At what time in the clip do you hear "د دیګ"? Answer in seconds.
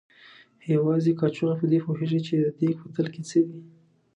2.43-2.75